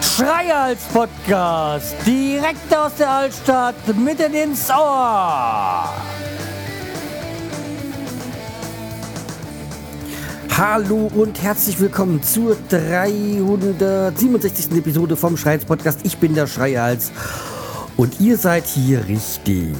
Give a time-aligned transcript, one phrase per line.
[0.00, 5.94] Schreihals Podcast, direkt aus der Altstadt, mitten ins Ohr.
[10.56, 14.72] Hallo und herzlich willkommen zur 367.
[14.72, 16.00] Episode vom Schreihals Podcast.
[16.02, 17.12] Ich bin der Schreihals
[17.96, 19.74] und ihr seid hier richtig.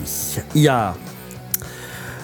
[0.53, 0.95] Ja,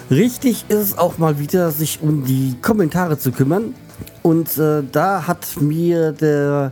[0.09, 3.75] richtig ist es auch mal wieder, sich um die Kommentare zu kümmern.
[4.21, 6.71] Und äh, da hat mir der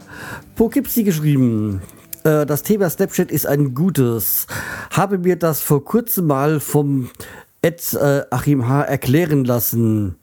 [0.56, 1.82] Pokipsi geschrieben.
[2.24, 4.48] Äh, das Thema Snapchat ist ein gutes.
[4.92, 7.10] Habe mir das vor kurzem mal vom
[7.62, 8.84] Ed äh, Achim H.
[8.84, 10.16] erklären lassen.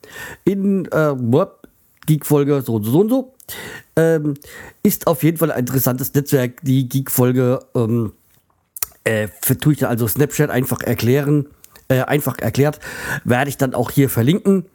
[0.45, 1.15] In äh,
[2.07, 3.35] Geek-Folge so und so und so.
[3.97, 4.35] Ähm,
[4.83, 6.61] ist auf jeden Fall ein interessantes Netzwerk.
[6.63, 8.13] Die Geek-Folge ähm,
[9.05, 9.29] äh,
[9.61, 11.47] tue ich also Snapchat einfach erklären.
[11.89, 12.81] Äh, einfach erklärt.
[13.25, 14.67] Werde ich dann auch hier verlinken.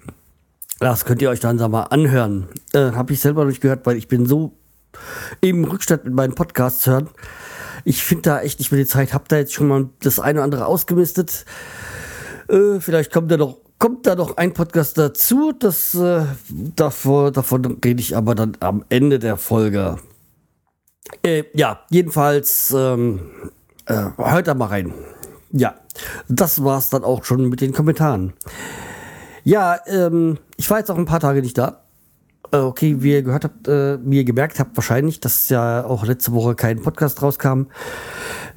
[0.80, 2.50] Das könnt ihr euch dann mal anhören.
[2.74, 4.54] Äh, Habe ich selber nicht gehört, weil ich bin so
[5.42, 7.10] im Rückstand mit meinen Podcasts hören.
[7.86, 9.14] Ich finde da echt nicht mehr die Zeit.
[9.14, 11.46] Hab da jetzt schon mal das eine oder andere ausgemistet.
[12.50, 15.52] Äh, vielleicht kommt da noch kommt da noch ein Podcast dazu.
[15.52, 16.24] Das äh,
[16.76, 19.98] davor, davon rede ich aber dann am Ende der Folge.
[21.22, 23.20] Äh, ja, jedenfalls ähm,
[23.86, 24.94] äh, hört da mal rein.
[25.54, 25.76] Ja,
[26.28, 28.34] das war's dann auch schon mit den Kommentaren.
[29.44, 31.84] Ja, ähm, ich war jetzt auch ein paar Tage nicht da.
[32.52, 36.06] Äh, okay, wie ihr gehört habt, äh, wie ihr gemerkt habt, wahrscheinlich, dass ja auch
[36.06, 37.66] letzte Woche kein Podcast rauskam.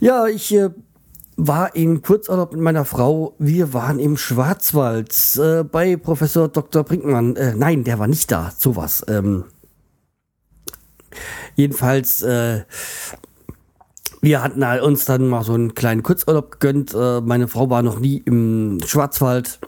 [0.00, 0.70] Ja, ich äh,
[1.36, 3.34] war im Kurzurlaub mit meiner Frau.
[3.38, 6.83] Wir waren im Schwarzwald äh, bei Professor Dr.
[6.83, 7.36] Brinkmann.
[7.36, 8.53] Äh, nein, der war nicht da.
[8.56, 9.05] Sowas.
[9.06, 9.44] Ähm,
[11.56, 12.62] jedenfalls, äh,
[14.27, 16.92] wir hatten uns dann mal so einen kleinen Kurzurlaub gegönnt.
[16.92, 19.60] Äh, meine Frau war noch nie im Schwarzwald.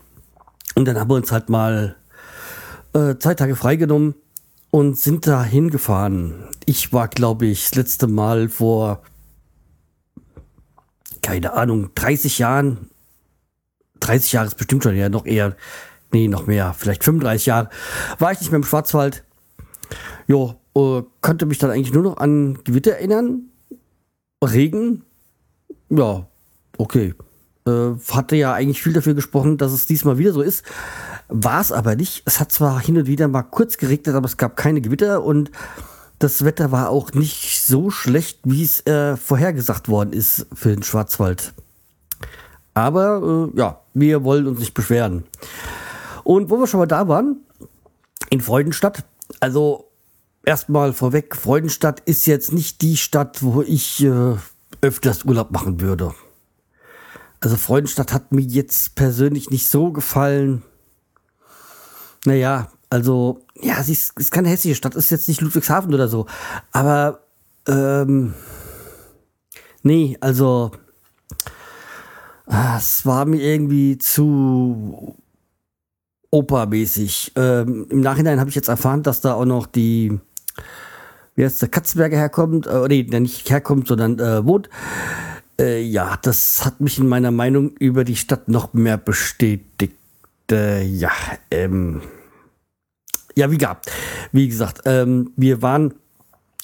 [0.75, 1.95] Und dann haben wir uns halt mal
[2.92, 4.17] äh, zwei Tage freigenommen
[4.73, 6.48] und sind da hingefahren.
[6.67, 9.02] Ich war, glaube ich, das letzte Mal vor,
[11.23, 12.90] keine Ahnung, 30 Jahren.
[14.01, 15.57] 30 Jahre ist bestimmt schon, ja, noch eher,
[16.13, 17.70] nee, noch mehr, vielleicht 35 Jahre,
[18.19, 19.23] war ich nicht mehr im Schwarzwald.
[20.27, 23.48] Jo, äh, konnte mich dann eigentlich nur noch an Gewitter erinnern.
[24.43, 25.05] Regen.
[25.91, 26.27] Ja,
[26.77, 27.15] okay
[27.69, 30.65] äh, hatte ja eigentlich viel dafür gesprochen, dass es diesmal wieder so ist.
[31.29, 32.23] War es aber nicht.
[32.25, 35.51] Es hat zwar hin und wieder mal kurz geregnet, aber es gab keine Gewitter und
[36.19, 40.83] das Wetter war auch nicht so schlecht, wie es äh, vorhergesagt worden ist für den
[40.83, 41.53] Schwarzwald.
[42.75, 45.25] Aber äh, ja, wir wollen uns nicht beschweren.
[46.25, 47.39] Und wo wir schon mal da waren,
[48.31, 49.05] in Freudenstadt,
[49.41, 49.88] also
[50.48, 54.36] erstmal vorweg, Freudenstadt ist jetzt nicht die Stadt, wo ich äh,
[54.81, 56.14] öfters Urlaub machen würde.
[57.41, 60.63] Also Freudenstadt hat mir jetzt persönlich nicht so gefallen.
[62.25, 66.27] Naja, also, ja, sie ist, ist keine hässliche Stadt, ist jetzt nicht Ludwigshafen oder so.
[66.73, 67.20] Aber,
[67.69, 68.33] ähm,
[69.83, 70.70] nee, also,
[72.47, 75.14] ah, es war mir irgendwie zu
[76.31, 77.33] opermäßig.
[77.37, 80.19] Ähm, Im Nachhinein habe ich jetzt erfahren, dass da auch noch die,
[81.35, 84.69] wie heißt der, Katzenberger herkommt, äh, nee, nicht herkommt, sondern äh, wohnt.
[85.61, 89.95] Äh, ja, das hat mich in meiner Meinung über die Stadt noch mehr bestätigt.
[90.51, 91.11] Äh, ja,
[91.51, 92.02] ähm,
[93.36, 93.91] ja, wie gehabt.
[94.33, 95.95] Wie gesagt, ähm, wir waren,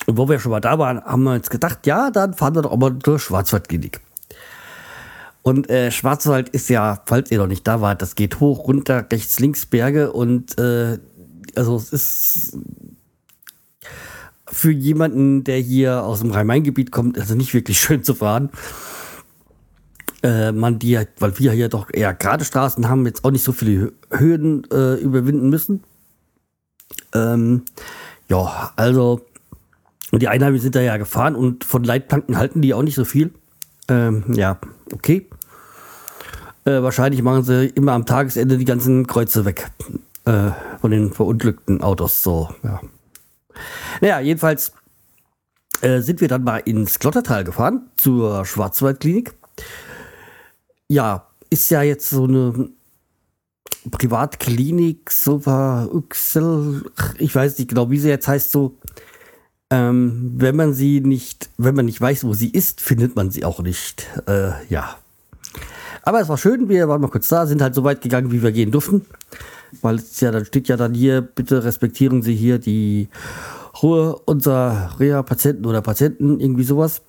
[0.06, 2.76] wo wir schon mal da waren, haben wir uns gedacht, ja, dann fahren wir doch
[2.76, 4.00] mal durch Schwarzwaldklinik.
[5.42, 9.06] Und äh, Schwarzwald ist ja, falls ihr noch nicht da wart, das geht hoch, runter,
[9.12, 10.98] rechts, links Berge und äh,
[11.54, 12.58] also es ist
[14.46, 18.50] für jemanden, der hier aus dem Rhein-Main-Gebiet kommt, also nicht wirklich schön zu fahren.
[20.22, 23.52] Äh, man die, weil wir hier doch eher gerade Straßen haben, jetzt auch nicht so
[23.52, 25.84] viele Höhen äh, überwinden müssen.
[27.14, 27.62] Ähm,
[28.28, 29.20] ja, also
[30.12, 33.32] die Einheimischen sind da ja gefahren und von Leitplanken halten die auch nicht so viel.
[33.88, 34.58] Ähm, ja,
[34.92, 35.28] okay.
[36.64, 39.70] Äh, wahrscheinlich machen sie immer am Tagesende die ganzen Kreuze weg
[40.24, 40.50] äh,
[40.80, 42.22] von den verunglückten Autos.
[42.22, 42.80] So, ja.
[44.00, 44.72] Naja, jedenfalls
[45.80, 49.34] äh, sind wir dann mal ins Klottertal gefahren, zur Schwarzwaldklinik.
[50.88, 52.70] Ja, ist ja jetzt so eine
[53.90, 56.84] Privatklinik, so war Uxel,
[57.18, 58.78] ich weiß nicht genau, wie sie jetzt heißt, so.
[59.70, 63.44] Ähm, wenn man sie nicht, wenn man nicht weiß, wo sie ist, findet man sie
[63.44, 64.06] auch nicht.
[64.26, 64.96] Äh, ja.
[66.02, 68.42] Aber es war schön, wir waren mal kurz da, sind halt so weit gegangen, wie
[68.42, 69.06] wir gehen durften.
[69.82, 73.08] Weil es ja, dann steht ja dann hier, bitte respektieren Sie hier die
[73.82, 77.02] Ruhe unserer Reha-Patienten oder Patienten, irgendwie sowas.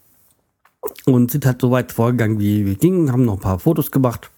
[1.06, 4.30] Und sind halt so weit vorgegangen, wie wir gingen, haben noch ein paar Fotos gemacht.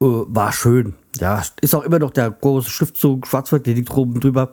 [0.00, 0.94] Äh, war schön.
[1.20, 4.52] ja, ist auch immer noch der große Schriftzug Schwarzwald, der liegt oben drüber.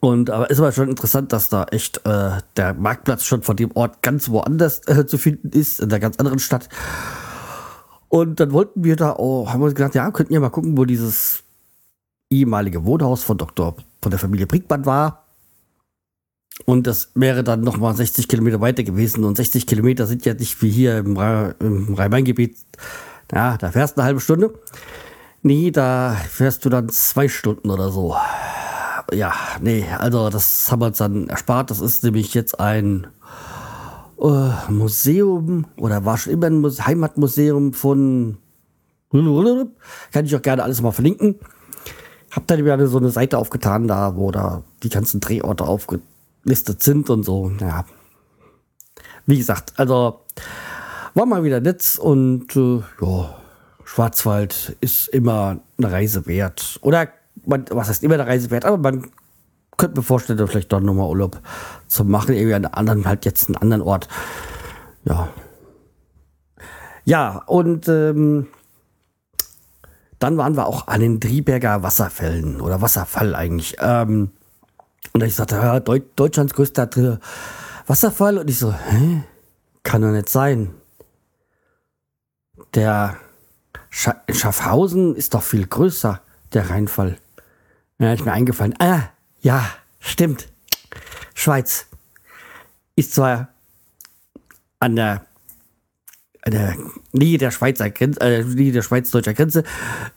[0.00, 3.72] Und aber ist aber schon interessant, dass da echt äh, der Marktplatz schon von dem
[3.74, 6.68] Ort ganz woanders äh, zu finden ist, in einer ganz anderen Stadt.
[8.08, 10.84] Und dann wollten wir da auch, haben wir gedacht, ja, könnten wir mal gucken, wo
[10.84, 11.42] dieses
[12.30, 13.76] ehemalige Wohnhaus von Dr.
[14.02, 15.24] von der Familie Brickmann war.
[16.64, 19.24] Und das wäre dann nochmal 60 Kilometer weiter gewesen.
[19.24, 22.56] Und 60 Kilometer sind ja nicht wie hier im Rhein-Main-Gebiet.
[23.32, 24.54] Ja, da fährst du eine halbe Stunde.
[25.42, 28.16] Nee, da fährst du dann zwei Stunden oder so.
[29.12, 31.70] Ja, nee, also das haben wir uns dann erspart.
[31.70, 33.06] Das ist nämlich jetzt ein
[34.20, 38.38] äh, Museum oder war schon immer ein Heimatmuseum von.
[39.10, 41.36] Kann ich auch gerne alles mal verlinken.
[42.30, 47.08] Hab dann wieder so eine Seite aufgetan, da wo da die ganzen Drehorte aufgelistet sind
[47.08, 47.50] und so.
[47.58, 47.86] Ja.
[49.24, 50.20] Wie gesagt, also
[51.14, 53.38] war mal wieder nett und äh, ja,
[53.84, 56.78] Schwarzwald ist immer eine Reise wert.
[56.82, 57.08] Oder
[57.46, 59.06] man, was heißt immer eine Reise wert, aber man
[59.78, 61.40] könnte mir vorstellen, vielleicht doch nochmal Urlaub
[61.86, 64.08] zu machen, irgendwie an anderen, halt jetzt einen anderen Ort.
[65.04, 65.28] Ja.
[67.04, 68.48] Ja, und ähm,
[70.18, 73.76] dann waren wir auch an den Drieberger Wasserfällen oder Wasserfall eigentlich.
[73.80, 74.32] Ähm,
[75.14, 77.18] und ich sagte, ja, Deut Deutschlands größter
[77.86, 78.38] Wasserfall.
[78.38, 79.22] Und ich so, hä?
[79.84, 80.74] Kann doch nicht sein.
[82.74, 83.16] Der
[83.88, 86.20] Scha Schaffhausen ist doch viel größer,
[86.52, 87.16] der Rheinfall.
[87.98, 88.74] Ja, ist mir eingefallen.
[88.80, 89.04] Ah,
[89.40, 89.68] ja,
[90.00, 90.48] stimmt.
[91.34, 91.86] Schweiz
[92.96, 93.48] ist zwar
[94.80, 95.28] an der
[96.50, 96.76] der
[97.12, 99.64] Nähe der Schweizer Grenze, äh, Nähe der Schweiz-deutscher Grenze,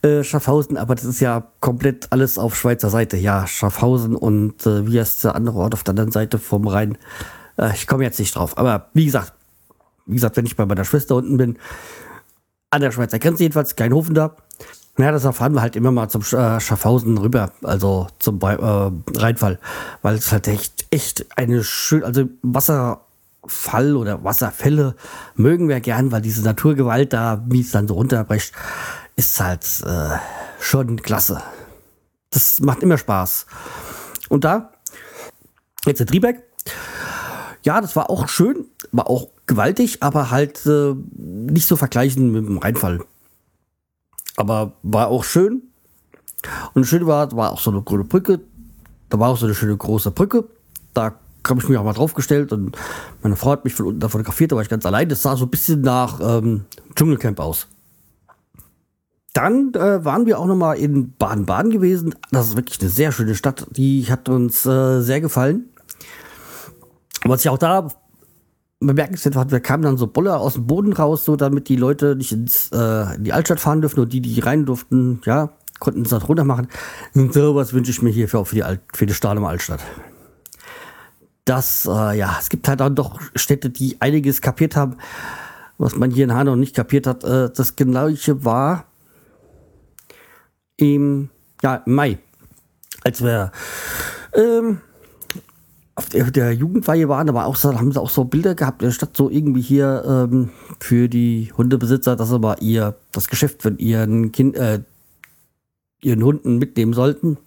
[0.01, 3.18] äh, Schaffhausen, aber das ist ja komplett alles auf Schweizer Seite.
[3.18, 6.97] Ja, Schaffhausen und äh, wie heißt der andere Ort auf der anderen Seite vom Rhein?
[7.57, 8.57] Äh, ich komme jetzt nicht drauf.
[8.57, 9.33] Aber wie gesagt,
[10.06, 11.57] wie gesagt, wenn ich bei meiner Schwester unten bin,
[12.69, 14.35] an der Schweizer Grenze jedenfalls, kein Hofen da.
[14.97, 19.59] Naja, das erfahren wir halt immer mal zum äh, Schaffhausen rüber, also zum äh, Rheinfall,
[20.01, 23.01] weil es halt echt, echt eine schöne, also Wasser
[23.45, 24.95] Fall oder Wasserfälle
[25.35, 28.53] mögen wir gern, weil diese Naturgewalt da, wie es dann so runterbricht,
[29.15, 30.17] ist halt äh,
[30.59, 31.41] schon klasse.
[32.29, 33.45] Das macht immer Spaß.
[34.29, 34.71] Und da,
[35.85, 36.43] jetzt der Triebeck.
[37.63, 42.45] Ja, das war auch schön, war auch gewaltig, aber halt äh, nicht so vergleichen mit
[42.45, 43.01] dem Rheinfall.
[44.37, 45.63] Aber war auch schön.
[46.73, 48.41] Und schön war, war auch so eine grüne Brücke.
[49.09, 50.45] Da war auch so eine schöne große Brücke.
[50.93, 51.13] Da
[51.47, 52.77] habe ich mich auch mal draufgestellt und
[53.23, 55.09] meine Frau hat mich von unten da fotografiert, da war ich ganz allein.
[55.09, 57.67] Das sah so ein bisschen nach ähm, Dschungelcamp aus.
[59.33, 62.15] Dann äh, waren wir auch noch mal in Baden-Baden gewesen.
[62.31, 63.65] Das ist wirklich eine sehr schöne Stadt.
[63.71, 65.69] Die hat uns äh, sehr gefallen.
[67.23, 67.87] Was ich auch da
[68.81, 72.15] bemerkenswert war, wir kamen dann so Boller aus dem Boden raus, so damit die Leute
[72.15, 76.01] nicht ins, äh, in die Altstadt fahren dürfen und die, die rein durften, ja, konnten
[76.01, 76.67] es da runter machen.
[77.13, 79.81] Und sowas wünsche ich mir hier für, für die, Alt, für die Stahlem Altstadt
[81.45, 84.97] dass, äh, ja, es gibt halt dann doch Städte, die einiges kapiert haben,
[85.77, 87.23] was man hier in Hanau nicht kapiert hat.
[87.23, 88.85] Äh, das gleiche war
[90.77, 91.29] im,
[91.61, 92.19] ja, im Mai,
[93.03, 93.51] als wir
[94.33, 94.81] ähm,
[96.01, 99.15] auf der, der Jugendweihe waren, war auch haben sie auch so Bilder gehabt, der Stadt
[99.15, 100.50] so irgendwie hier ähm,
[100.80, 104.80] für die Hundebesitzer, dass sie mal ihr das Geschäft von ihren Kind, äh,
[106.01, 107.38] ihren Hunden mitnehmen sollten.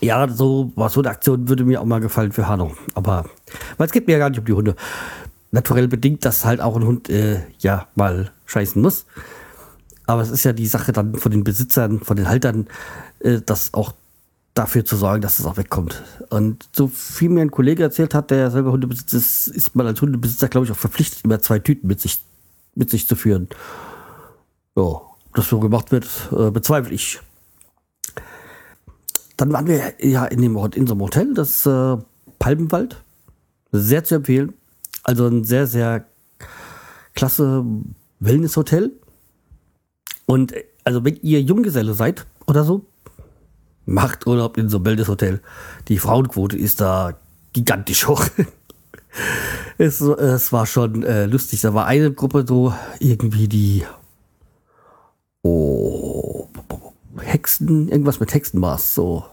[0.00, 2.72] Ja, so was so eine Aktion würde mir auch mal gefallen für Hanau.
[2.94, 3.26] Aber
[3.76, 4.76] weil es geht mir ja gar nicht um die Hunde.
[5.50, 9.04] Naturell bedingt, dass halt auch ein Hund äh, ja mal scheißen muss.
[10.06, 12.68] Aber es ist ja die Sache dann von den Besitzern, von den Haltern,
[13.18, 13.92] äh, das auch
[14.54, 16.02] dafür zu sorgen, dass es auch wegkommt.
[16.28, 20.00] Und so viel mir ein Kollege erzählt hat, der selber Hundebesitzer ist, ist man als
[20.00, 22.20] Hundebesitzer, glaube ich, auch verpflichtet, immer zwei Tüten mit sich,
[22.74, 23.48] mit sich zu führen.
[24.76, 27.20] Ja, ob das so gemacht wird, äh, bezweifle ich.
[29.36, 31.96] Dann waren wir ja in, dem, in so einem Hotel, das äh,
[32.38, 33.02] Palmenwald.
[33.72, 34.52] Sehr zu empfehlen.
[35.04, 36.04] Also ein sehr, sehr
[37.14, 37.64] klasse
[38.18, 38.92] Wellness-Hotel.
[40.26, 40.54] Und
[40.84, 42.84] also wenn ihr Junggeselle seid oder so,
[43.90, 45.40] macht Urlaub in so einem Wellness-Hotel.
[45.88, 47.14] Die Frauenquote ist da
[47.52, 48.24] gigantisch hoch.
[49.78, 51.60] es, es war schon äh, lustig.
[51.60, 53.84] Da war eine Gruppe so irgendwie die
[55.42, 56.48] oh,
[57.18, 59.24] Hexen, irgendwas mit Hexen war es, so.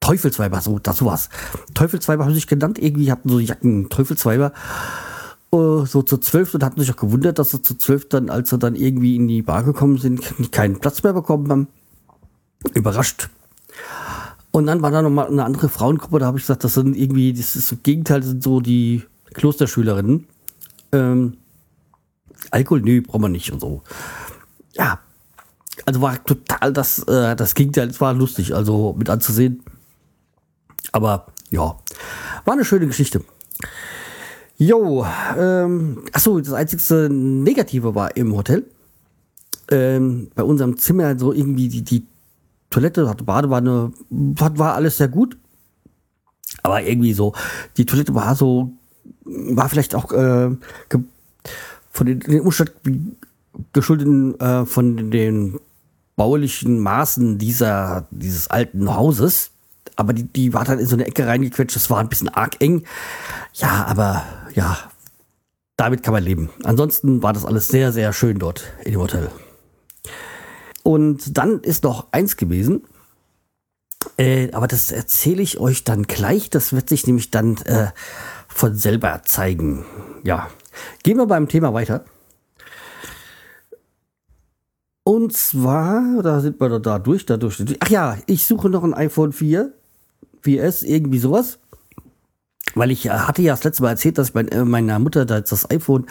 [0.00, 1.28] Teufelsweiber, so, das sowas.
[1.74, 4.52] Teufelsweiber haben sich genannt, irgendwie hatten so Jacken Teufelsweiber.
[5.52, 8.50] Uh, so zu zwölf und hatten sich auch gewundert, dass sie zu zwölf dann, als
[8.50, 11.68] sie dann irgendwie in die Bar gekommen sind, keinen Platz mehr bekommen haben.
[12.74, 13.28] Überrascht.
[14.50, 17.32] Und dann war da nochmal eine andere Frauengruppe, da habe ich gesagt, das sind irgendwie,
[17.32, 20.26] das ist so Gegenteil, das sind so die Klosterschülerinnen.
[20.92, 21.36] Ähm,
[22.50, 23.82] Alkohol, nö, brauchen wir nicht und so.
[24.74, 24.98] Ja,
[25.86, 29.62] Also war total das, äh, das Gegenteil, es war lustig, also mit anzusehen.
[30.92, 31.78] Aber ja,
[32.44, 33.22] war eine schöne Geschichte.
[34.56, 35.06] Jo,
[35.38, 38.66] ähm, achso, das einzigste Negative war im Hotel.
[39.70, 42.06] Ähm, bei unserem Zimmer so irgendwie die, die
[42.70, 45.36] Toilette, hatte Badewanne, war alles sehr gut.
[46.62, 47.34] Aber irgendwie so,
[47.76, 48.72] die Toilette war so,
[49.24, 50.50] war vielleicht auch äh,
[51.90, 53.16] von den, den Umständen
[53.72, 55.58] geschuldet äh, von den
[56.16, 59.50] baulichen Maßen dieser, dieses alten Hauses.
[59.96, 62.60] Aber die, die war dann in so eine Ecke reingequetscht, das war ein bisschen arg
[62.60, 62.84] eng.
[63.54, 64.22] Ja, aber
[64.54, 64.76] ja,
[65.76, 66.50] damit kann man leben.
[66.62, 69.30] Ansonsten war das alles sehr, sehr schön dort in dem Hotel.
[70.82, 72.84] Und dann ist noch eins gewesen.
[74.16, 76.50] Äh, aber das erzähle ich euch dann gleich.
[76.50, 77.88] Das wird sich nämlich dann äh,
[78.48, 79.84] von selber zeigen.
[80.24, 80.50] Ja.
[81.02, 82.04] Gehen wir beim Thema weiter.
[85.04, 87.62] Und zwar, da sind wir da durch, da durch.
[87.80, 89.72] Ach ja, ich suche noch ein iPhone 4,
[90.44, 91.58] 4S, irgendwie sowas.
[92.74, 95.26] Weil ich äh, hatte ja das letzte Mal erzählt, dass ich mein, äh, meiner Mutter
[95.26, 96.06] da jetzt das iPhone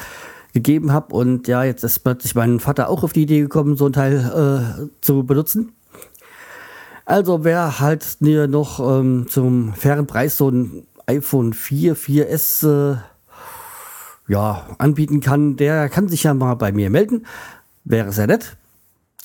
[0.53, 3.85] gegeben habe und ja, jetzt ist plötzlich mein Vater auch auf die Idee gekommen, so
[3.85, 5.73] ein Teil äh, zu benutzen.
[7.05, 12.97] Also wer halt mir noch ähm, zum fairen Preis so ein iPhone 4, 4S äh,
[14.27, 17.25] ja, anbieten kann, der kann sich ja mal bei mir melden.
[17.83, 18.57] Wäre sehr nett.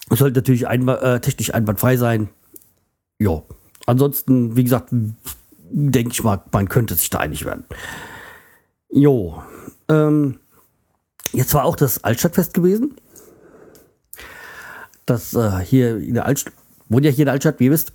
[0.08, 2.30] Sollte natürlich einmal, äh, technisch einwandfrei sein.
[3.18, 3.42] Ja.
[3.86, 4.88] Ansonsten, wie gesagt,
[5.70, 7.64] denke ich mal, man könnte sich da einig werden.
[8.88, 9.42] Jo.
[9.88, 10.38] Ähm,
[11.34, 12.96] jetzt war auch das Altstadtfest gewesen.
[15.06, 16.54] Das äh, hier in der Altstadt,
[16.88, 17.92] wohnt ja hier in der Altstadt, wie ihr wisst.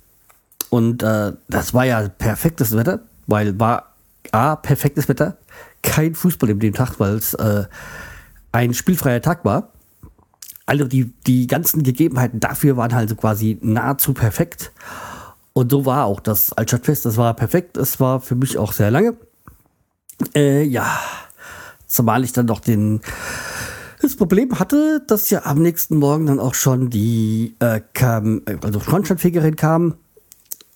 [0.68, 3.94] Und äh, das war ja perfektes Wetter, weil war
[4.32, 5.36] A, perfektes Wetter,
[5.82, 7.64] kein Fußball in dem Tag, weil es äh,
[8.52, 9.72] ein spielfreier Tag war.
[10.66, 14.70] Also die, die ganzen Gegebenheiten dafür waren halt so quasi nahezu perfekt.
[15.52, 17.04] Und so war auch das Altstadtfest.
[17.06, 17.76] Das war perfekt.
[17.76, 19.16] Es war für mich auch sehr lange.
[20.34, 21.00] Äh, ja,
[21.90, 23.00] zumal ich dann noch den
[24.00, 28.80] das Problem hatte, dass ja am nächsten Morgen dann auch schon die äh, kam, also
[28.80, 29.96] Schornsteinfegerin kam.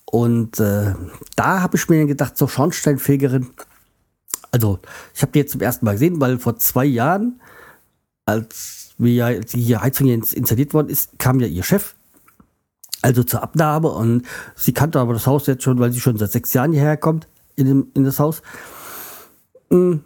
[0.05, 0.95] Und äh,
[1.35, 3.49] da habe ich mir gedacht, so Schornsteinfegerin,
[4.51, 4.79] also
[5.15, 7.41] ich habe die jetzt zum ersten Mal gesehen, weil vor zwei Jahren,
[8.27, 11.95] als wie ja die Heizung jetzt installiert worden ist, kam ja ihr Chef,
[13.01, 16.33] also zur Abnahme und sie kannte aber das Haus jetzt schon, weil sie schon seit
[16.33, 18.43] sechs Jahren hierher kommt in, dem, in das Haus.
[19.71, 19.97] Mm,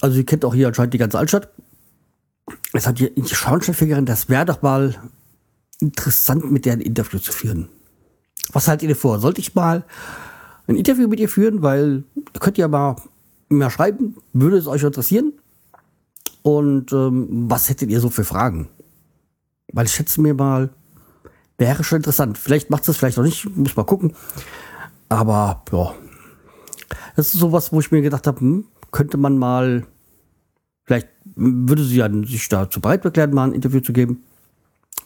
[0.00, 1.48] also sie kennt auch hier anscheinend die ganze Altstadt.
[2.72, 4.96] Es hat die Schornsteinfegerin, das wäre doch mal
[5.80, 7.68] interessant, mit der ein Interview zu führen.
[8.52, 9.18] Was haltet ihr vor?
[9.18, 9.84] Sollte ich mal
[10.66, 11.62] ein Interview mit ihr führen?
[11.62, 12.04] Weil
[12.34, 12.96] ihr könnt ja mal
[13.48, 14.16] mehr schreiben.
[14.32, 15.32] Würde es euch interessieren?
[16.42, 18.68] Und ähm, was hättet ihr so für Fragen?
[19.72, 20.70] Weil ich schätze mir mal,
[21.56, 22.38] wäre schon interessant.
[22.38, 24.14] Vielleicht macht es vielleicht noch nicht, muss mal gucken.
[25.08, 25.94] Aber ja,
[27.16, 29.84] das ist sowas, wo ich mir gedacht habe, hm, könnte man mal,
[30.84, 34.22] vielleicht würde sie ja sich dazu bereit erklären, mal ein Interview zu geben.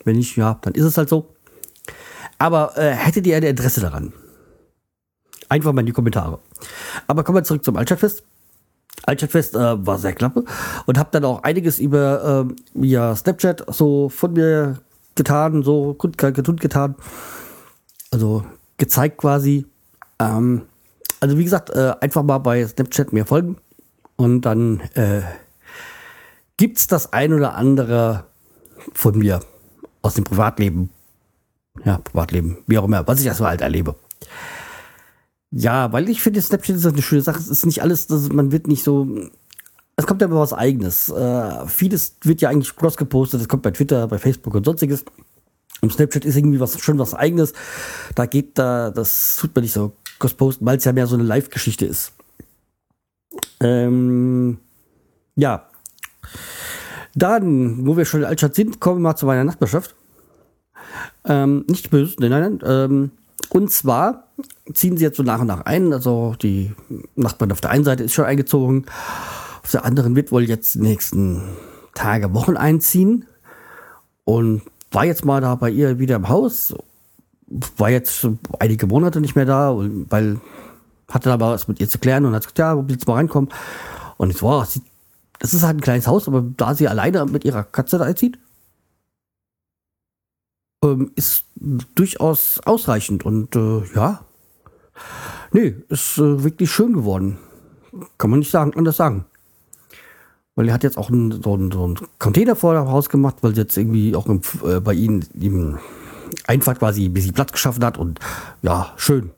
[0.03, 1.33] Wenn nicht, ja, dann ist es halt so.
[2.37, 4.13] Aber äh, hättet ihr ein Interesse daran?
[5.49, 6.39] Einfach mal in die Kommentare.
[7.07, 8.23] Aber kommen wir zurück zum Altstadtfest.
[9.05, 10.43] Altstadtfest äh, war sehr klappe
[10.85, 14.79] und habe dann auch einiges über äh, via Snapchat so von mir
[15.15, 16.95] getan, so kundgetan, getan.
[18.11, 18.43] Also
[18.77, 19.65] gezeigt quasi.
[20.19, 20.63] Ähm,
[21.21, 23.57] also wie gesagt, äh, einfach mal bei Snapchat mir folgen
[24.17, 25.21] und dann äh,
[26.57, 28.25] gibt's das ein oder andere
[28.93, 29.39] von mir
[30.01, 30.89] aus dem Privatleben.
[31.85, 33.95] Ja, Privatleben, wie auch immer, was ich erstmal halt erlebe.
[35.51, 37.39] Ja, weil ich finde, Snapchat ist eine schöne Sache.
[37.39, 39.07] Es ist nicht alles, das, man wird nicht so.
[39.95, 41.09] Es kommt ja immer was Eigenes.
[41.09, 43.41] Äh, vieles wird ja eigentlich cross gepostet.
[43.41, 45.05] Es kommt bei Twitter, bei Facebook und sonstiges.
[45.81, 47.53] Und Snapchat ist irgendwie was schon was Eigenes.
[48.15, 51.15] Da geht da, das tut man nicht so cross posten, weil es ja mehr so
[51.15, 52.13] eine Live-Geschichte ist.
[53.59, 54.57] Ähm,
[55.35, 55.67] ja.
[57.15, 59.95] Dann, wo wir schon in Altstadt sind, kommen wir mal zu meiner Nachbarschaft.
[61.25, 62.59] Ähm, nicht böse, nein, nein.
[62.63, 63.11] Ähm,
[63.49, 64.27] und zwar
[64.73, 65.93] ziehen sie jetzt so nach und nach ein.
[65.93, 66.73] Also die
[67.15, 68.85] Nachbarn auf der einen Seite ist schon eingezogen,
[69.63, 71.41] auf der anderen wird wohl jetzt die nächsten
[71.93, 73.25] Tage, Wochen einziehen.
[74.23, 74.61] Und
[74.91, 76.73] war jetzt mal da bei ihr wieder im Haus,
[77.77, 78.27] war jetzt
[78.59, 79.75] einige Monate nicht mehr da,
[80.09, 80.39] weil
[81.09, 83.49] hatte aber was mit ihr zu klären und hat gesagt, ja, willst du mal reinkommen?
[84.17, 84.67] Und ich so, wow,
[85.39, 88.39] das ist halt ein kleines Haus, aber da sie alleine mit ihrer Katze da einzieht,
[90.83, 94.25] ähm, ist durchaus ausreichend und äh, ja,
[95.51, 97.37] nee, ist äh, wirklich schön geworden.
[98.17, 99.25] Kann man nicht sagen, anders sagen.
[100.55, 103.37] weil er hat jetzt auch einen, so, einen, so einen Container vor dem Haus gemacht,
[103.41, 105.77] weil sie jetzt irgendwie auch im, äh, bei ihnen im
[106.47, 108.19] Einfahrt quasi ein bisschen Platz geschaffen hat und
[108.63, 109.31] ja, schön.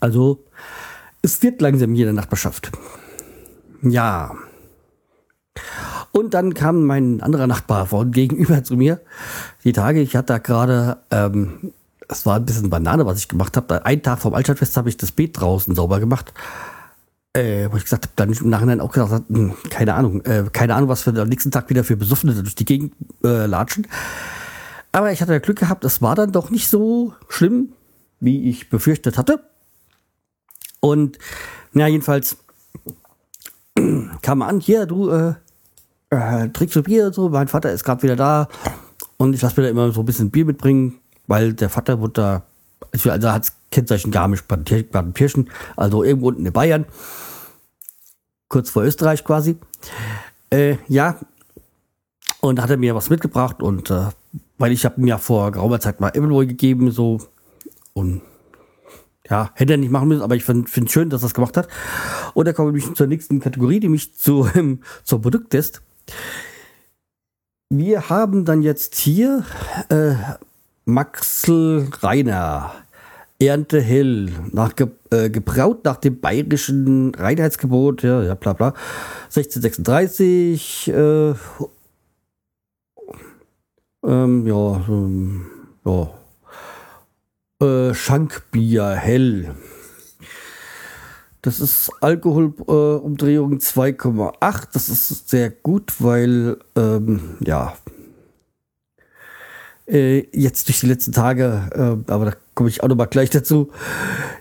[0.00, 0.44] Also,
[1.22, 2.70] es wird langsam der Nachbarschaft.
[3.82, 4.34] Ja.
[6.12, 9.00] Und dann kam mein anderer Nachbar von gegenüber zu mir.
[9.64, 11.72] Die Tage, ich hatte da gerade, ähm,
[12.08, 13.84] es war ein bisschen Banane, was ich gemacht habe.
[13.84, 16.32] Einen Tag vom Altstadtfest habe ich das Beet draußen sauber gemacht.
[17.32, 20.74] Äh, wo ich gesagt habe, dann im Nachhinein auch gesagt, hm, keine Ahnung, äh, keine
[20.74, 23.86] Ahnung, was wir am nächsten Tag wieder für Besoffene durch die Gegend äh, latschen.
[24.92, 27.74] Aber ich hatte Glück gehabt, es war dann doch nicht so schlimm,
[28.20, 29.40] wie ich befürchtet hatte.
[30.86, 31.18] Und
[31.74, 32.36] ja, jedenfalls
[34.22, 35.34] kam an, hier, du äh,
[36.10, 38.48] äh, trinkst du Bier so, mein Vater ist gerade wieder da.
[39.16, 42.12] Und ich lasse mir da immer so ein bisschen Bier mitbringen, weil der Vater wurde
[42.12, 42.42] da,
[42.92, 46.86] also, hat Kennzeichen Garmisch-Partenkirchen, also irgendwo unten in Bayern,
[48.48, 49.56] kurz vor Österreich quasi.
[50.50, 51.18] Äh, ja,
[52.40, 54.10] und hat er mir was mitgebracht und äh,
[54.58, 57.18] weil ich habe mir vor geraumer Zeit mal Evernote gegeben, so.
[57.92, 58.22] Und
[59.28, 61.56] ja, hätte er nicht machen müssen, aber ich finde es schön, dass er es gemacht
[61.56, 61.68] hat.
[62.34, 65.82] Und da komme ich zur nächsten Kategorie, die mich zu, ähm, zum Produkttest.
[67.68, 69.44] Wir haben dann jetzt hier
[69.88, 70.14] äh,
[70.84, 72.72] Maxel Reiner,
[73.40, 74.72] Ernte hell, nach,
[75.10, 78.72] äh, gebraut nach dem bayerischen Reinheitsgebot, ja, ja, bla bla,
[79.24, 81.34] 1636, äh,
[84.04, 85.46] ähm, ja, ähm,
[85.84, 86.15] ja,
[87.60, 89.54] äh, Schankbier hell.
[91.42, 94.68] Das ist Alkoholumdrehung äh, 2,8.
[94.72, 97.76] Das ist sehr gut, weil, ähm, ja,
[99.86, 101.70] äh, jetzt durch die letzten Tage,
[102.06, 103.70] äh, aber da komme ich auch noch mal gleich dazu,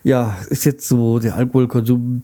[0.03, 2.23] ja, ist jetzt so der Alkoholkonsum,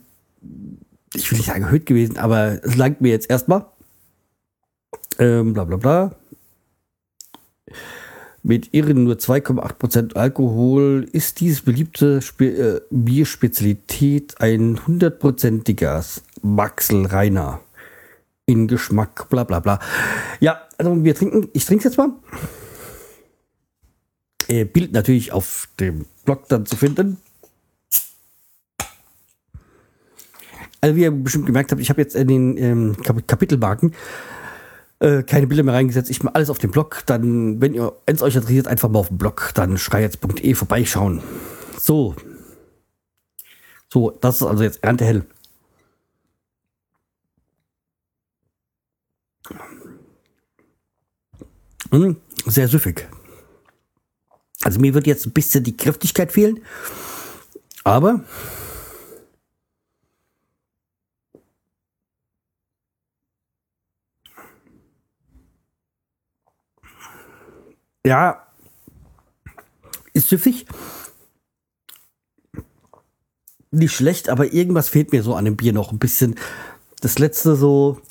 [1.13, 3.65] ich will nicht sagen erhöht gewesen, aber es langt mir jetzt erstmal.
[5.19, 6.15] Ähm, bla bla bla
[8.43, 16.03] mit ihren nur 2,8% Alkohol ist diese beliebte Spe äh, Bierspezialität ein hundertprozentiger
[16.41, 17.61] Maxel Reiner
[18.45, 19.79] in Geschmack, bla bla bla.
[20.39, 22.11] Ja, also wir trinken, ich trinke jetzt mal.
[24.47, 27.17] Äh, Bild natürlich auf dem Blog dann zu finden.
[30.81, 33.93] Also wie ihr bestimmt gemerkt habt, ich habe jetzt in den ähm, Kapitelmarken
[35.01, 36.11] äh, keine Bilder mehr reingesetzt.
[36.11, 37.03] Ich mache alles auf dem Blog.
[37.07, 41.21] Dann, wenn ihr es euch interessiert, einfach mal auf dem Blog, dann schreietz.de vorbeischauen.
[41.77, 42.15] So.
[43.89, 45.25] So, das ist also jetzt Erntehell.
[51.89, 53.09] Hm, sehr süffig.
[54.63, 56.61] Also mir wird jetzt ein bisschen die Kräftigkeit fehlen.
[57.83, 58.23] Aber
[68.05, 68.47] Ja,
[70.13, 70.65] ist süffig.
[73.71, 76.35] Nicht schlecht, aber irgendwas fehlt mir so an dem Bier noch ein bisschen.
[76.99, 78.01] Das letzte so,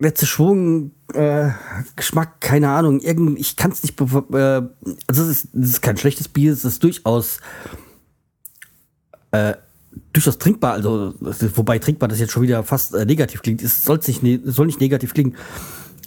[0.00, 1.50] letzte Schwung, äh,
[1.94, 4.62] Geschmack, keine Ahnung, irgend, ich kann es nicht, äh,
[5.06, 7.38] also es ist, es ist kein schlechtes Bier, es ist durchaus,
[9.30, 9.54] äh,
[10.12, 11.14] durchaus trinkbar, also
[11.54, 14.66] wobei trinkbar das jetzt schon wieder fast äh, negativ klingt, es soll nicht, ne, soll
[14.66, 15.36] nicht negativ klingen,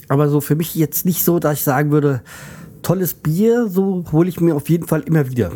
[0.10, 2.22] aber so für mich jetzt nicht so, dass ich sagen würde,
[2.82, 5.52] tolles Bier, so hole ich mir auf jeden Fall immer wieder.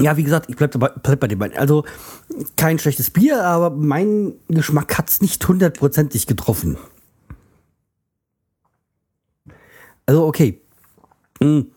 [0.00, 1.42] Ja, wie gesagt, ich bleibe bleib bei dem.
[1.42, 1.84] Also
[2.56, 6.76] kein schlechtes Bier, aber mein Geschmack hat es nicht hundertprozentig getroffen.
[10.06, 10.60] Also okay.
[11.42, 11.72] Hm.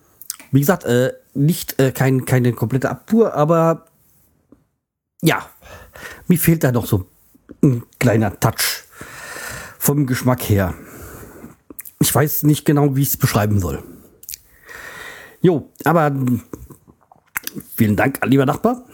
[0.51, 3.85] Wie gesagt, äh, nicht äh, kein, keine komplette Abfuhr, aber
[5.21, 5.49] ja,
[6.27, 7.05] mir fehlt da noch so
[7.63, 8.83] ein kleiner Touch
[9.77, 10.73] vom Geschmack her.
[11.99, 13.83] Ich weiß nicht genau, wie ich es beschreiben soll.
[15.41, 16.15] Jo, aber
[17.75, 18.85] vielen Dank, lieber Nachbar.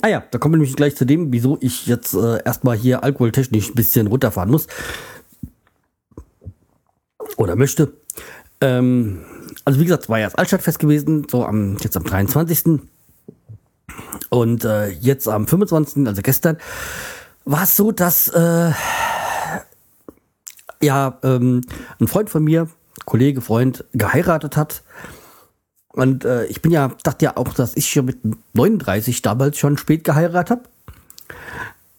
[0.00, 3.04] Ah ja, da kommen wir nämlich gleich zu dem, wieso ich jetzt äh, erstmal hier
[3.04, 4.66] alkoholtechnisch ein bisschen runterfahren muss.
[7.36, 7.92] Oder möchte.
[8.60, 9.24] Ähm,
[9.64, 12.80] also wie gesagt, es war ja das Altstadtfest gewesen, so am, jetzt am 23.
[14.30, 16.58] Und äh, jetzt am 25., also gestern,
[17.44, 18.72] war es so, dass äh,
[20.80, 21.62] ja ähm,
[22.00, 22.68] ein Freund von mir,
[23.04, 24.82] Kollege, Freund, geheiratet hat.
[25.88, 28.18] Und äh, ich bin ja, dachte ja auch, dass ich schon mit
[28.54, 30.62] 39 damals schon spät geheiratet habe.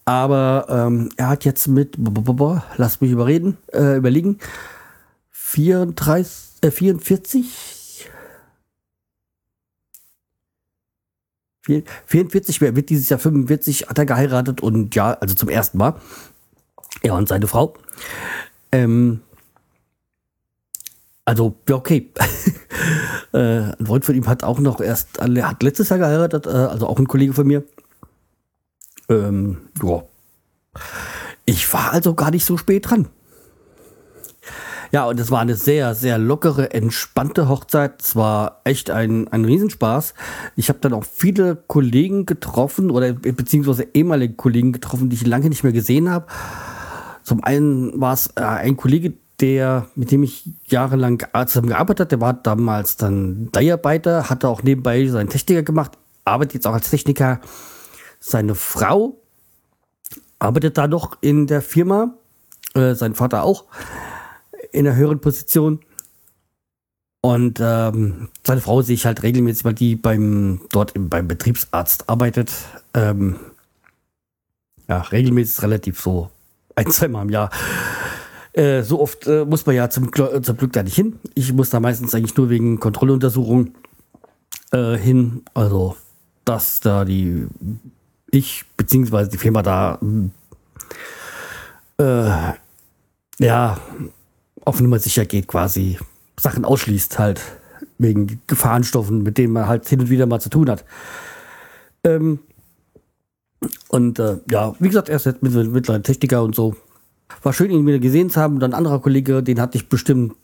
[0.05, 1.97] Aber ähm, er hat jetzt mit,
[2.77, 4.39] lass mich überreden, äh, überlegen,
[5.31, 7.72] 34, äh, 44
[11.63, 15.95] 44, wer wird dieses Jahr 45, hat er geheiratet und ja, also zum ersten Mal.
[17.01, 17.73] Er und seine Frau.
[18.71, 19.21] Ähm,
[21.25, 22.11] also, ja, okay.
[23.33, 26.87] äh, ein Freund von ihm hat auch noch erst, hat letztes Jahr geheiratet, äh, also
[26.87, 27.63] auch ein Kollege von mir.
[29.09, 30.03] Ähm, ja.
[31.45, 33.07] Ich war also gar nicht so spät dran.
[34.93, 37.99] Ja, und es war eine sehr, sehr lockere, entspannte Hochzeit.
[37.99, 40.13] Es war echt ein, ein Riesenspaß.
[40.55, 45.49] Ich habe dann auch viele Kollegen getroffen oder beziehungsweise ehemalige Kollegen getroffen, die ich lange
[45.49, 46.27] nicht mehr gesehen habe.
[47.23, 52.09] Zum einen war es äh, ein Kollege, der, mit dem ich jahrelang zusammen gearbeitet habe,
[52.09, 56.91] der war damals dann Leiharbeiter, hatte auch nebenbei seinen Techniker gemacht, arbeitet jetzt auch als
[56.91, 57.41] Techniker.
[58.19, 59.17] Seine Frau
[60.37, 62.13] arbeitet da noch in der Firma,
[62.75, 63.65] äh, sein Vater auch
[64.73, 65.79] in einer höheren Position.
[67.21, 72.09] Und ähm, seine Frau sehe ich halt regelmäßig, weil die beim dort im, beim Betriebsarzt
[72.09, 72.51] arbeitet.
[72.93, 73.37] Ähm,
[74.89, 76.29] ja, regelmäßig relativ so
[76.75, 77.49] ein, zweimal im Jahr.
[78.51, 81.19] Äh, so oft äh, muss man ja zum, zum Glück da nicht hin.
[81.33, 83.73] Ich muss da meistens eigentlich nur wegen Kontrolluntersuchung
[84.71, 85.43] äh, hin.
[85.53, 85.95] Also,
[86.43, 87.47] dass da die
[88.29, 89.99] ich beziehungsweise die Firma da
[91.99, 92.53] äh,
[93.39, 93.77] ja
[94.65, 95.97] auf Nummer sicher geht, quasi
[96.39, 97.41] Sachen ausschließt halt
[97.97, 100.85] wegen Gefahrenstoffen, mit denen man halt hin und wieder mal zu tun hat.
[102.03, 102.39] Ähm,
[103.87, 106.75] und äh, ja, wie gesagt, er ist jetzt mittlerweile Techniker und so.
[107.41, 108.55] War schön, ihn wieder gesehen zu haben.
[108.55, 110.35] Und ein anderer Kollege, den hatte ich bestimmt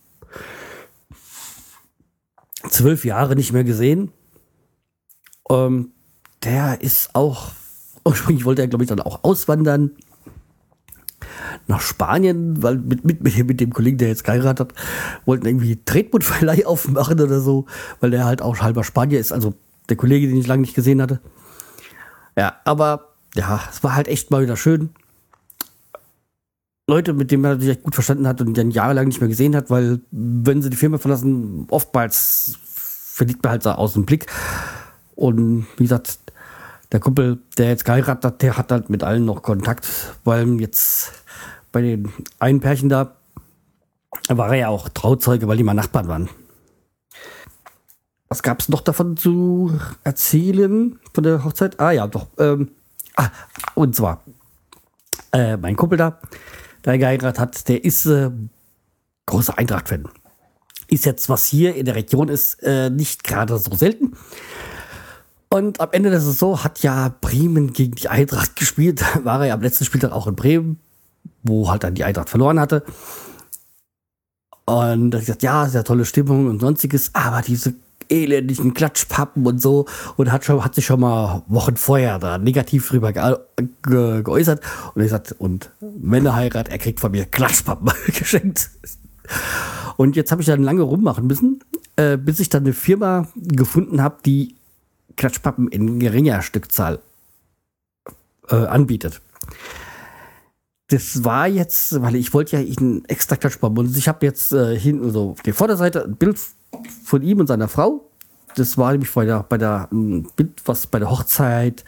[2.69, 4.11] zwölf Jahre nicht mehr gesehen.
[5.49, 5.91] Ähm,
[6.43, 7.51] der ist auch,
[8.05, 9.91] ursprünglich wollte er, glaube ich, dann auch auswandern
[11.67, 14.73] nach Spanien, weil mit, mit, mit, dem, Kollegen, der jetzt geheiratet hat,
[15.25, 17.65] wollten irgendwie Tretbootverleih aufmachen oder so,
[17.99, 19.53] weil der halt auch halber Spanier ist, also
[19.89, 21.19] der Kollege, den ich lange nicht gesehen hatte.
[22.37, 24.89] Ja, aber ja, es war halt echt mal wieder schön.
[26.87, 29.69] Leute, mit denen man sich gut verstanden hat und dann jahrelang nicht mehr gesehen hat,
[29.69, 34.25] weil wenn sie die Firma verlassen, oftmals verliert man halt so aus dem Blick.
[35.15, 36.17] Und wie gesagt,
[36.91, 39.87] der Kumpel, der jetzt geheiratet hat, der hat halt mit allen noch Kontakt,
[40.23, 41.11] weil jetzt
[41.71, 43.15] bei den einen Pärchen da
[44.27, 46.29] war er ja auch Trauzeuge, weil die mal Nachbarn waren.
[48.27, 51.79] Was gab es noch davon zu erzählen von der Hochzeit?
[51.79, 52.27] Ah ja, doch.
[52.37, 52.71] Ähm,
[53.15, 53.29] ah,
[53.73, 54.23] und zwar,
[55.31, 56.19] äh, mein Kumpel da,
[56.85, 58.29] der geheiratet hat, der ist äh,
[59.25, 60.07] großer Eintracht-Fan.
[60.87, 64.15] Ist jetzt, was hier in der Region ist, äh, nicht gerade so selten.
[65.51, 69.03] Und am Ende der Saison hat ja Bremen gegen die Eintracht gespielt.
[69.23, 70.79] War er ja am letzten Spieltag auch in Bremen
[71.43, 72.83] wo halt dann die Eintracht verloren hatte.
[74.65, 77.73] Und da hat gesagt, ja, sehr tolle Stimmung und sonstiges, aber diese
[78.07, 79.85] elendigen Klatschpappen und so
[80.17, 83.37] und hat schon hat sich schon mal Wochen vorher da negativ drüber ge
[83.83, 84.61] ge geäußert
[84.95, 88.71] und ich sagte und wenn er heiratet, er kriegt von mir Klatschpappen geschenkt.
[89.95, 91.59] Und jetzt habe ich dann lange rummachen müssen,
[91.97, 94.55] äh, bis ich dann eine Firma gefunden habe, die
[95.15, 96.99] Klatschpappen in geringer Stückzahl
[98.49, 99.21] äh, anbietet
[100.89, 104.77] das war jetzt, weil ich wollte ja einen extra Klatschbaum und ich habe jetzt äh,
[104.77, 106.39] hinten so auf der Vorderseite ein Bild
[107.03, 108.09] von ihm und seiner Frau.
[108.55, 111.85] Das war nämlich bei der, bei der Bild, was bei der Hochzeit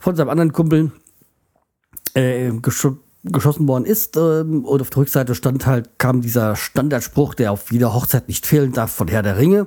[0.00, 0.90] von seinem anderen Kumpel
[2.14, 2.88] äh, gesch
[3.22, 4.16] geschossen worden ist.
[4.16, 8.46] Ähm, und auf der Rückseite stand halt, kam dieser Standardspruch, der auf jeder Hochzeit nicht
[8.46, 9.66] fehlen darf, von Herr der Ringe.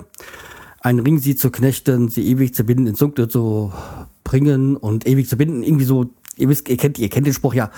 [0.84, 3.72] Ein Ring sie zu knechten, sie ewig zu binden, ins Dunkle zu
[4.22, 5.64] bringen und ewig zu binden.
[5.64, 7.72] Irgendwie so, ihr wisst, ihr kennt, ihr kennt den Spruch ja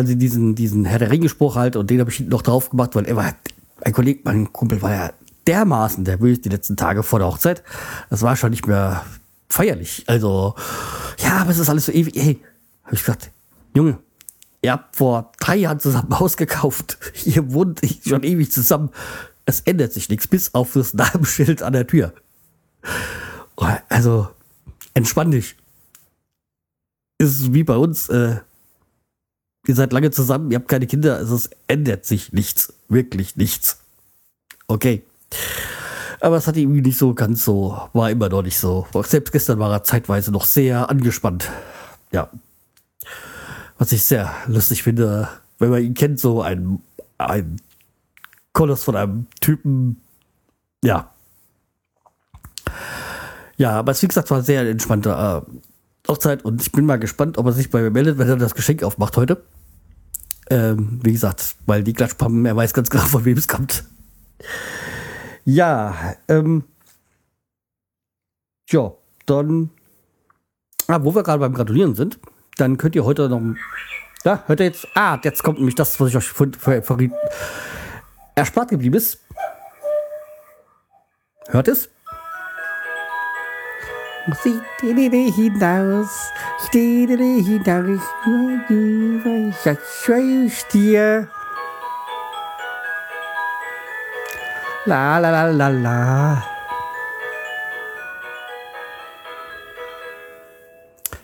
[0.00, 3.06] also diesen, diesen Herr der Ringe-Spruch halt, und den habe ich noch drauf gemacht, weil
[3.06, 3.34] er war,
[3.82, 5.12] ein Kollege, mein Kumpel war ja
[5.46, 7.62] dermaßen nervös die letzten Tage vor der Hochzeit.
[8.08, 9.04] Das war schon nicht mehr
[9.48, 10.04] feierlich.
[10.06, 10.54] Also,
[11.18, 12.14] ja, aber es ist alles so ewig.
[12.16, 12.40] Hey,
[12.84, 13.30] habe ich gesagt,
[13.74, 13.98] Junge,
[14.62, 16.98] ihr habt vor drei Jahren zusammen Haus gekauft.
[17.24, 18.90] Ihr wohnt schon ewig zusammen.
[19.50, 22.14] Es ändert sich nichts, bis auf das Namensschild an der Tür.
[23.88, 24.28] Also,
[24.94, 25.56] entspann dich.
[27.18, 28.36] Ist wie bei uns, äh,
[29.66, 32.72] ihr seid lange zusammen, ihr habt keine Kinder, also es ändert sich nichts.
[32.88, 33.80] Wirklich nichts.
[34.68, 35.02] Okay.
[36.20, 38.86] Aber es hat irgendwie nicht so ganz so, war immer noch nicht so.
[39.02, 41.50] Selbst gestern war er zeitweise noch sehr angespannt.
[42.12, 42.30] Ja.
[43.78, 46.80] Was ich sehr lustig finde, wenn man ihn kennt, so ein,
[47.18, 47.60] ein
[48.52, 50.00] Koloss von einem Typen.
[50.84, 51.12] Ja.
[53.56, 57.38] Ja, aber es, wie gesagt, war sehr entspannte äh, Hochzeit und ich bin mal gespannt,
[57.38, 59.42] ob er sich bei mir meldet, wenn er das Geschenk aufmacht heute.
[60.48, 63.84] Ähm, wie gesagt, weil die Klatschpampen, er weiß ganz genau, von wem es kommt.
[65.44, 66.64] Ja, ähm,
[68.68, 68.92] ja,
[69.26, 69.70] dann,
[70.88, 72.18] ah, wo wir gerade beim Gratulieren sind,
[72.56, 73.40] dann könnt ihr heute noch,
[74.24, 77.12] da, hört ihr jetzt, ah, jetzt kommt nämlich das, was ich euch verriet,
[78.40, 79.18] erspart geblieben ist.
[81.48, 81.90] Hört es?
[87.34, 88.02] hinaus,
[88.68, 89.64] hinaus,
[90.46, 91.28] ich dir.
[94.86, 96.44] La la la la la.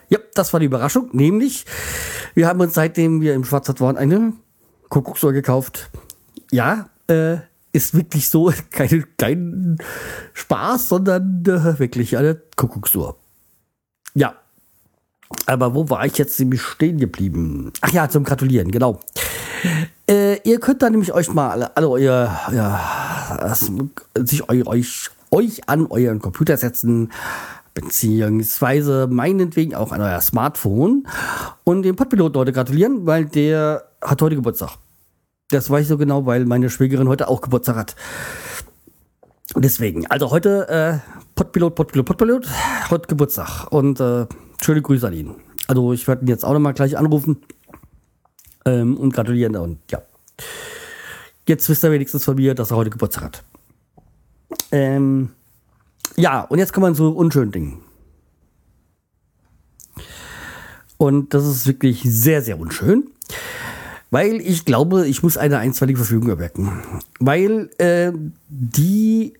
[0.08, 1.08] Ja, das war die Überraschung.
[1.12, 1.64] Nämlich,
[2.34, 4.34] wir haben uns seitdem wir im Schwarzwald waren eine
[4.88, 5.90] Kuckucksuhr gekauft.
[6.50, 7.38] Ja, äh,
[7.72, 9.78] ist wirklich so kein, kein
[10.32, 13.16] Spaß, sondern äh, wirklich eine Kuckucksuhr.
[14.14, 14.34] Ja.
[15.46, 17.72] Aber wo war ich jetzt nämlich stehen geblieben?
[17.80, 19.00] Ach ja, zum Gratulieren, genau.
[20.08, 23.54] Äh, ihr könnt da nämlich euch mal alle, alle euer, ja,
[24.14, 27.10] sich euch, euch, euch an euren Computer setzen,
[27.74, 31.08] beziehungsweise meinetwegen auch an euer Smartphone
[31.64, 34.78] und dem Podpilot heute gratulieren, weil der hat heute Geburtstag.
[35.50, 37.96] Das weiß ich so genau, weil meine Schwägerin heute auch Geburtstag hat.
[39.54, 40.98] Deswegen, also heute äh,
[41.36, 42.48] Podpilot, Podpilot, Podpilot,
[42.90, 44.26] heute Geburtstag und äh,
[44.60, 45.34] schöne Grüße an ihn.
[45.68, 47.42] Also ich werde ihn jetzt auch nochmal gleich anrufen
[48.64, 50.02] ähm, und gratulieren und ja.
[51.46, 53.44] Jetzt wisst ihr wenigstens von mir, dass er heute Geburtstag hat.
[54.72, 55.30] Ähm,
[56.16, 57.82] ja, und jetzt kommen wir zu unschönen Dingen.
[60.98, 63.10] Und das ist wirklich sehr, sehr unschön.
[64.10, 66.82] Weil ich glaube, ich muss eine einstweilige Verfügung erwecken.
[67.18, 68.12] Weil äh,
[68.48, 69.34] die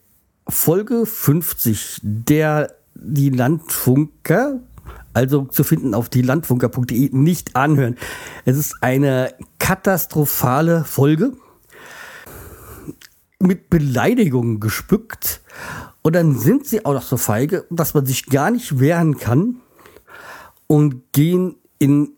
[0.49, 4.61] Folge 50 der die Landfunker,
[5.13, 7.97] also zu finden auf die landfunker.de, nicht anhören.
[8.45, 11.33] Es ist eine katastrophale Folge
[13.39, 15.41] mit Beleidigungen gespückt.
[16.03, 19.57] Und dann sind sie auch noch so feige, dass man sich gar nicht wehren kann
[20.67, 22.11] und gehen in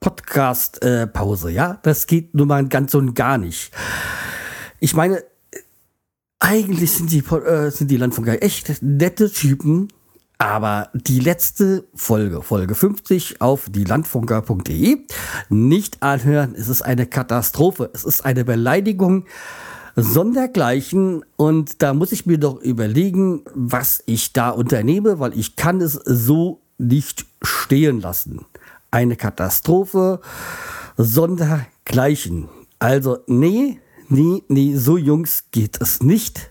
[0.00, 1.78] Podcast-Pause, äh, ja?
[1.82, 3.72] Das geht nun mal ganz und gar nicht.
[4.80, 5.22] Ich meine,
[6.38, 9.88] eigentlich sind die, äh, sind die Landfunker echt nette Typen,
[10.38, 14.98] aber die letzte Folge, Folge 50 auf dielandfunker.de,
[15.48, 16.54] nicht anhören.
[16.54, 17.90] Es ist eine Katastrophe.
[17.94, 19.24] Es ist eine Beleidigung
[19.96, 21.24] sondergleichen.
[21.36, 25.94] Und da muss ich mir doch überlegen, was ich da unternehme, weil ich kann es
[25.94, 28.44] so nicht stehen lassen
[28.90, 30.20] eine Katastrophe
[30.96, 32.48] sondergleichen.
[32.78, 36.50] Also, nee, nee, nee, so Jungs geht es nicht.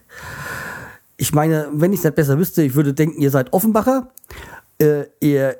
[1.18, 4.12] Ich meine, wenn ich es nicht besser wüsste, ich würde denken, ihr seid Offenbacher.
[4.80, 5.58] Äh, ihr,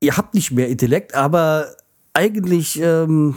[0.00, 1.68] ihr habt nicht mehr Intellekt, aber
[2.12, 3.36] eigentlich, ähm,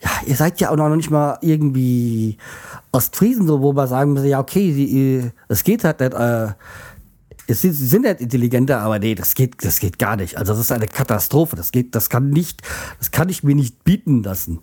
[0.00, 2.38] ja, ihr seid ja auch noch nicht mal irgendwie
[2.92, 6.52] Ostfriesen, so, wo man sagen muss, ja, okay, die, es geht halt nicht, äh,
[7.48, 10.38] sie sind halt intelligenter, aber nee, das geht, das geht gar nicht.
[10.38, 11.56] Also das ist eine Katastrophe.
[11.56, 12.62] Das geht, das kann nicht,
[12.98, 14.60] das kann ich mir nicht bieten lassen.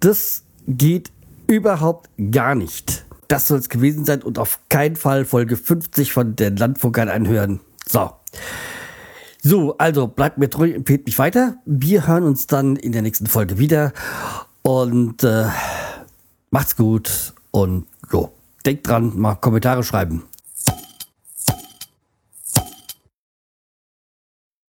[0.00, 1.10] Das geht
[1.46, 3.04] überhaupt gar nicht.
[3.28, 7.60] Das soll es gewesen sein und auf keinen Fall Folge 50 von den Landfunkern anhören.
[7.88, 8.10] So.
[9.42, 11.56] So, also bleibt mir treu, empfehlt mich weiter.
[11.64, 13.92] Wir hören uns dann in der nächsten Folge wieder.
[14.62, 15.46] Und äh,
[16.50, 18.30] macht's gut und jo,
[18.64, 20.22] denkt dran, mal Kommentare schreiben.